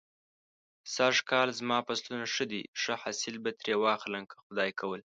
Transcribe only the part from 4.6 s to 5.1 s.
کول.